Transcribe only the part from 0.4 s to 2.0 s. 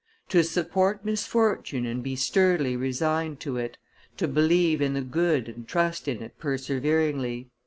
support misfortune